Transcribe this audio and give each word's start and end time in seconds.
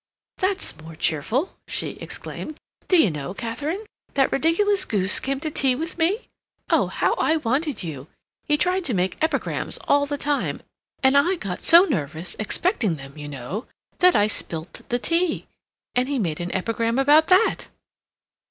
"That's 0.39 0.75
more 0.81 0.95
cheerful," 0.95 1.55
she 1.67 1.89
exclaimed. 1.91 2.57
"D'you 2.87 3.11
know, 3.11 3.35
Katharine, 3.35 3.85
that 4.15 4.31
ridiculous 4.31 4.83
goose 4.83 5.19
came 5.19 5.39
to 5.41 5.51
tea 5.51 5.75
with 5.75 5.99
me? 5.99 6.27
Oh, 6.71 6.87
how 6.87 7.13
I 7.19 7.37
wanted 7.37 7.83
you! 7.83 8.07
He 8.47 8.57
tried 8.57 8.83
to 8.85 8.95
make 8.95 9.23
epigrams 9.23 9.77
all 9.87 10.07
the 10.07 10.17
time, 10.17 10.63
and 11.03 11.15
I 11.15 11.35
got 11.35 11.59
so 11.61 11.85
nervous, 11.85 12.35
expecting 12.39 12.95
them, 12.95 13.15
you 13.15 13.27
know, 13.27 13.67
that 13.99 14.15
I 14.15 14.25
spilt 14.25 14.81
the 14.89 14.97
tea—and 14.97 16.09
he 16.09 16.17
made 16.17 16.41
an 16.41 16.51
epigram 16.51 16.97
about 16.97 17.27
that!" 17.27 17.67